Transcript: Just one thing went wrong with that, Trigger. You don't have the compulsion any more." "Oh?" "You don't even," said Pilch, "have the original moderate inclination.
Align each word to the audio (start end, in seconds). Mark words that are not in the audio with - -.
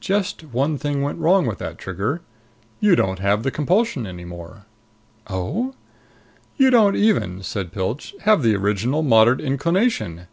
Just 0.00 0.42
one 0.44 0.78
thing 0.78 1.02
went 1.02 1.18
wrong 1.18 1.44
with 1.44 1.58
that, 1.58 1.76
Trigger. 1.76 2.22
You 2.80 2.96
don't 2.96 3.18
have 3.18 3.42
the 3.42 3.50
compulsion 3.50 4.06
any 4.06 4.24
more." 4.24 4.64
"Oh?" 5.26 5.74
"You 6.56 6.70
don't 6.70 6.96
even," 6.96 7.42
said 7.42 7.70
Pilch, 7.70 8.14
"have 8.22 8.42
the 8.42 8.56
original 8.56 9.02
moderate 9.02 9.42
inclination. 9.42 10.26